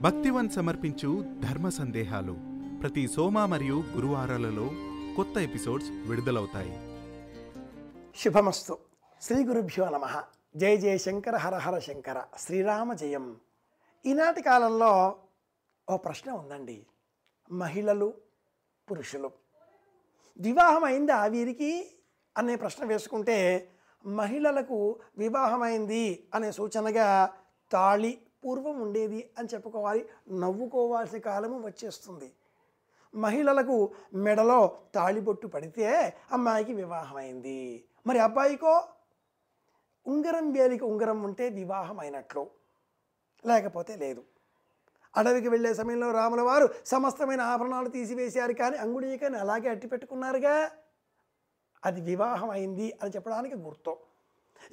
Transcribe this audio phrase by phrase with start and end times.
[0.00, 2.36] భక్తివన్ సమర్పించు ధర్మ సందేహాలు
[2.80, 4.70] ప్రతి సోమ మరియు గురువారాలలో
[5.16, 6.72] కొత్త ఎపిసోడ్స్ విడుదలవుతాయి.
[8.16, 8.78] శుభమస్తు.
[9.22, 10.22] శ్రీ గురుభ్యో నమ.
[10.56, 12.22] జయ జయ శంకర హర హర శంకర.
[12.38, 13.36] శ్రీరామ జయం.
[14.06, 15.16] ఈనాటి కాలంలో
[15.90, 16.86] ఓ ప్రశ్న ఉందండి.
[17.52, 18.14] మహిళలు
[18.90, 19.30] పురుషులు.
[20.38, 21.96] వివాహం అయిందా వీరికి
[22.38, 23.68] అనే ప్రశ్న వేసుకుంటే
[24.06, 27.30] మహిళలకు వివాహమైంది అనే సూచనగా
[27.72, 30.08] తాళి పూర్వం ఉండేది అని చెప్పుకోవాలి.
[30.30, 32.32] నవ్వుకోవాల్సిన కాలము వచ్చేస్తుంది.
[33.14, 33.76] మహిళలకు
[34.14, 37.84] మెడలో తాళిబొట్టు పడితే అమ్మాయికి వివాహమైంది.
[38.06, 38.74] మరి అబ్బాయికో?
[40.06, 42.50] ఉంగరం వేలికి ఉంగరం ఉంటే వివాహం అయినట్లు
[43.46, 44.22] లేకపోతే లేదు.
[45.16, 50.70] అడవికి వెళ్ళే సమయంలో రాముల వారు సమస్తమైన ఆభరణాలు తీసివేశారు కానీ అంగుళీకని అలాగే అట్టి పెట్టుకున్నారుగా
[51.84, 53.96] అది వివాహం అయింది అని చెప్పడానికి గుర్తు.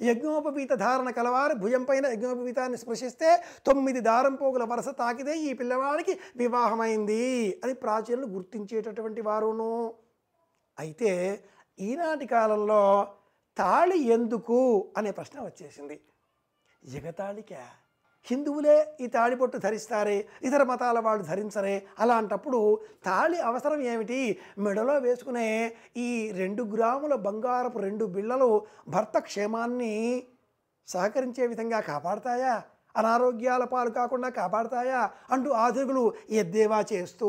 [0.02, 7.74] యజ్ఞోపవీత ధారణ కలవారు భుజంపైన యజ్ఞోపవీతాన్ని స్పృశిస్తే తొమ్మిది దారం పోగుల వరుస తాకితే ఈ పిల్లవాడికి వివాహమైంది అని
[7.74, 9.94] ప్రాచీనులు గుర్తించేటటువంటి వారును.
[10.78, 11.44] అయితే
[11.80, 12.82] ఈనాటి కాలంలో
[13.56, 14.58] తాళి ఎందుకు
[14.96, 16.00] అనే ప్రశ్న వచ్చేసింది.
[16.84, 17.52] ఎగతాళిక
[18.24, 24.38] హిందువులే ఈ తాళిబొట్టు ధరిస్తారే ఇతర మతాల వాళ్ళు ధరించరే అలాంటప్పుడు తాళి అవసరం ఏమిటి?
[24.58, 25.48] మెడలో వేసుకునే
[25.96, 29.94] ఈ రెండు గ్రాముల బంగారపు రెండు బిళ్ళలు భర్త క్షేమాన్ని
[30.88, 32.62] సహకరించే విధంగా కాపాడతాయా?
[32.96, 35.10] అనారోగ్యాల పాలు కాకుండా కాపాడతాయా?
[35.30, 37.28] అంటూ ఆధునికులు ఎద్దేవా చేస్తూ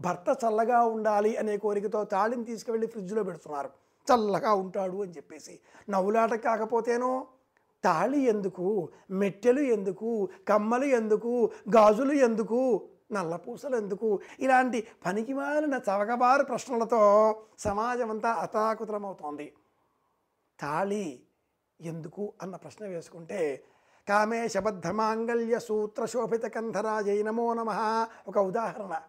[0.00, 3.70] భర్త చల్లగా ఉండాలి అనే కోరికతో తాళిని తీసుకువెళ్ళి ఫ్రిడ్జ్లో పెడుతున్నారు.
[4.08, 5.54] చల్లగా ఉంటాడు అని చెప్పేసి.
[5.90, 7.26] నవ్వులాట కాకపోతేనో
[7.84, 8.88] తాళి ఎందుకు?
[9.10, 10.28] మెట్టెలు ఎందుకు?
[10.48, 11.50] కమ్మలు ఎందుకు?
[11.76, 12.88] గాజులు ఎందుకు?
[13.12, 14.20] నల్లపూసలు ఎందుకు?
[14.40, 19.52] ఇలాంటి పనికిమాలిన చవకబారు ప్రశ్నలతో సమాజం అంతా అతాకుతలమవుతోంది
[20.60, 21.22] తాళి
[21.80, 23.64] ఎందుకు అన్న ప్రశ్న వేసుకుంటే
[24.08, 27.70] కామేశబద్ధ మాంగళ్య సూత్ర శోభిత కంధరాజై నమో నమ.
[28.28, 29.00] ఒక ఉదాహరణ.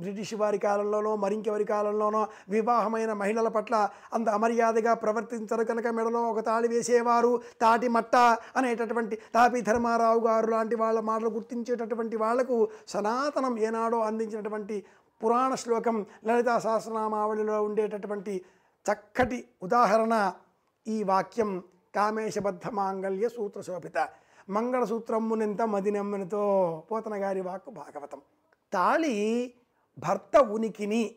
[0.00, 3.74] బ్రిటిష్ వారి కాలంలోనో మరింకెవరి కాలంలోనో వివాహమైన మహిళల పట్ల
[4.12, 8.16] అంత అమర్యాదగా ప్రవర్తించరు కనుక మెడలో ఒక తాళి వేసేవారు తాటి మట్ట
[8.56, 14.78] అనేటటువంటి తాపి ధర్మారావు గారు లాంటి వాళ్ళ మాటలు గుర్తించేటటువంటి వాళ్ళకు సనాతనం ఏనాడో అందించినటువంటి
[15.22, 18.34] పురాణ శ్లోకం లలితా సహస్రనామావళిలో ఉండేటటువంటి
[18.86, 20.14] చక్కటి ఉదాహరణ
[20.86, 21.50] ఈ వాక్యం
[21.94, 23.98] కామేశబద్ధ మాంగళ్య సూత్ర శోభిత
[24.50, 26.42] మంగళసూత్రమ్మునింత మదినమ్మునితో
[26.90, 28.20] పోతన గారి వాక్కు భాగవతం.
[28.72, 29.14] తాళి
[29.98, 31.14] భర్త ఉనికిని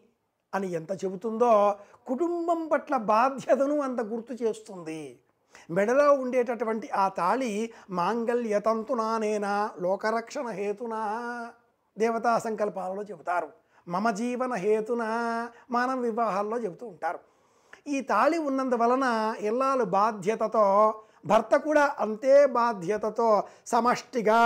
[0.56, 1.76] అని ఎంత చెబుతుందో
[2.08, 5.20] కుటుంబం పట్ల బాధ్యతను అంత గుర్తు చేస్తుంది.
[5.70, 11.02] మెడలో ఉండేటటువంటి ఆ తాళి మాంగళ్యతంతునానేనా లోకరక్షణ హేతునా
[11.98, 13.50] దేవతా సంకల్పాలలో చెబుతారు.
[13.88, 15.04] మమ జీవన హేతున
[15.72, 17.20] మానవ వివాహాల్లో చెబుతూ ఉంటారు.
[17.88, 20.94] ఈ తాళి ఉన్నందువలన ఇల్లాలు బాధ్యతతో
[21.26, 24.42] భర్త కూడా అంతే బాధ్యతతో సమష్టిగా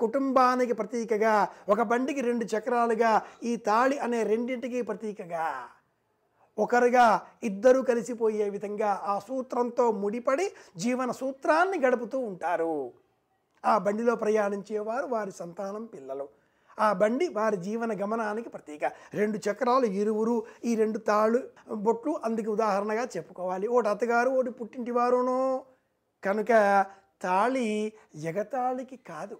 [0.00, 5.54] కుటుంబానికి ప్రతీకగా ఒక బండికి రెండు చక్రాలుగా ఈ తాళి అనే రెండింటికి ప్రతీకగా.
[6.58, 12.92] ఒకరుగా ఇద్దరు కలిసిపోయే విధంగా ఆ సూత్రంతో ముడిపడి జీవన సూత్రాన్ని గడుపుతూ ఉంటారు.
[13.64, 16.28] ఆ బండిలో ప్రయాణించేవారు వారి సంతానం పిల్లలు.
[16.80, 18.84] ఆ బండి వారి జీవన గమనానికి ప్రతీక.
[19.14, 21.40] రెండు చక్రాలు ఇరువురు ఈ రెండు తాళ్ళు
[21.74, 23.66] బొట్లు అందుకు ఉదాహరణగా చెప్పుకోవాలి.
[23.66, 25.62] ఒకటి అత్తగారు ఒకటి పుట్టింటి వారును.
[26.24, 26.84] కనుక
[27.22, 29.38] తాళి ఎగతాళికి కాదు.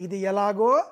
[0.00, 0.84] ఇది ఎలాగో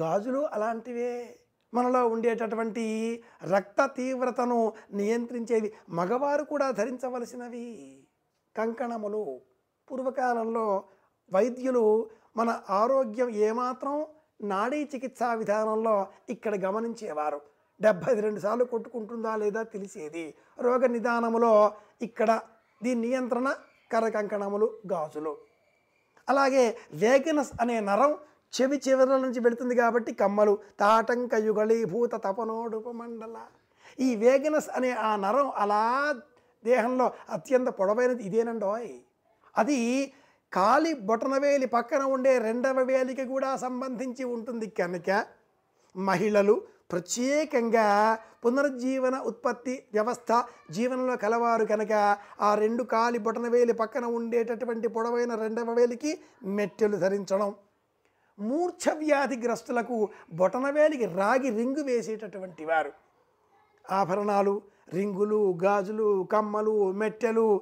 [0.00, 1.36] గాజులు అలాంటివే
[1.74, 5.72] మనలో ఉండేటటువంటి రక్త తీవ్రతను నియంత్రించేవి.
[5.88, 7.66] మగవారు కూడా ధరించవలసినవి.
[8.56, 9.40] కంకణములు.
[9.90, 10.84] పూర్వకాలంలో
[11.32, 14.06] వైద్యులు మన ఆరోగ్యం ఏమాత్రం
[14.42, 17.40] నాడీ చికిత్సా విధానంలో ఇక్కడ గమనించేవారు.
[17.80, 20.34] డెబ్భై రెండు సార్లు కొట్టుకుంటుందా లేదా తెలిసేది.
[20.60, 21.72] రోగ నిదానములో
[22.02, 22.40] ఇక్కడ
[22.82, 23.54] దీని నియంత్రణ
[23.92, 25.36] కర్ర కంకణములు గాజులు.
[26.28, 28.18] అలాగే వేగనస్ అనే నరం
[28.54, 33.36] చెవి చివరల నుంచి వెళుతుంది కాబట్టి కమ్మలు తాటంక యుగళీభూత తపనోడుపమండల
[33.98, 35.82] ఈ వేగనస్ అనే ఆ నరం అలా
[36.64, 38.92] దేహంలో అత్యంత పొడవైనది ఇదేనండోయ్
[39.56, 39.78] అది
[40.52, 45.10] కాలి బొటనవేలి పక్కన ఉండే రెండవ వేలికి కూడా సంబంధించి ఉంటుంది కనుక
[45.94, 46.54] మహిళలు
[46.90, 47.86] ప్రత్యేకంగా
[48.44, 50.32] పునరుజ్జీవన ఉత్పత్తి వ్యవస్థ
[50.70, 51.92] జీవనంలో కలవారు కనుక
[52.40, 56.12] ఆ రెండు కాలి బొటనవేలి పక్కన ఉండేటటువంటి పొడవైన రెండవ వేలికి
[56.56, 57.50] మెట్టెలు ధరించడం.
[58.38, 62.92] మూర్ఛ వ్యాధిగ్రస్తులకు బొటనవేలికి రాగి రింగు వేసేటటువంటి వారు.
[63.90, 67.60] ఆభరణాలు రింగులు గాజులు కమ్మలు మెట్టెలు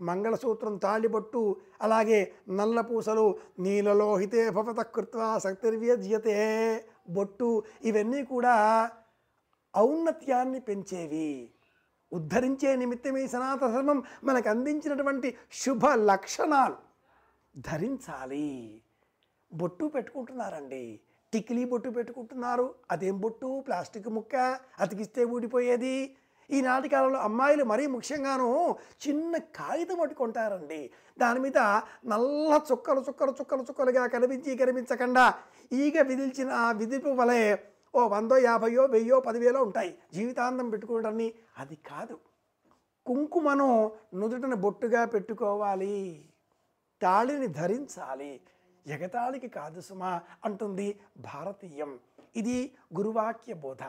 [0.00, 8.90] మంగళసూత్రం తాళిబొట్టు అలాగే నల్లపూసలు నీలలోహితే భవత కృత్వా శక్తిర్వ్యజ్యతే బొట్టు ఇవన్నీ కూడా
[9.76, 11.50] ఔన్నత్యాన్ని పెంచేవి.
[12.12, 16.76] ఉద్ధరించే నిమిత్తమే సనాతన ధర్మం మనకు అందించినటువంటి శుభ లక్షణాలు.
[17.60, 18.80] ధరించాలి.
[19.54, 21.00] బొట్టు పెట్టుకుంటున్నారండి.
[21.32, 22.74] టిక్లీ బొట్టు పెట్టుకుంటున్నారు.
[22.90, 23.64] అదేం బొట్టు?
[23.66, 24.58] ప్లాస్టిక్ ముక్క.
[24.80, 26.16] అతికిస్తే ఊడిపోయేది.
[26.50, 28.76] ఈనాటి కాలంలో అమ్మాయిలు మరీ ముఖ్యంగాను
[29.08, 31.58] చిన్న కాగితం పట్టుకుంటారండి దాని మీద
[32.06, 35.34] నల్ల చుక్కలు చుక్కలు చుక్కలు చుక్కలుగా కనిపించి కనిపించకుండా
[35.72, 37.56] ఈగ విదిల్చిన విదిపు విధిపు వలె
[37.94, 39.98] ఓ వందో యాభయో వెయ్యో పదివేలో ఉంటాయి.
[40.14, 42.18] జీవితాంతం పెట్టుకోవడాన్ని అది కాదు.
[43.06, 46.28] కుంకుమను నుదుటిన బొట్టుగా పెట్టుకోవాలి.
[47.02, 48.40] తాళిని ధరించాలి.
[48.86, 51.98] ఎగతాళికి కాదు సుమా అంటుంది భారతీయం.
[52.36, 53.82] ఇది గురువాక్య బోధ.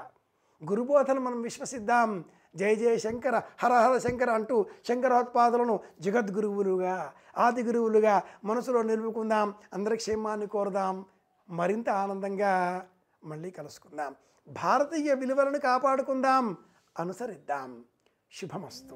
[0.70, 2.26] గురుబోధను మనం విశ్వసిద్దాం.
[2.56, 9.54] జయ జయ శంకర హర హర శంకర అంటూ శంకరోత్పాదులను జగద్గురువులుగా ఆది గురువులుగా మనసులో నిలుపుకుందాం.
[9.74, 11.06] అందరి క్షేమాన్ని కోరుదాం.
[11.50, 12.86] మరింత ఆనందంగా
[13.24, 14.16] మళ్ళీ కలుసుకుందాం.
[14.48, 16.58] భారతీయ విలువలను కాపాడుకుందాం.
[17.00, 17.84] అనుసరిద్దాం.
[18.32, 18.96] శుభమస్తు.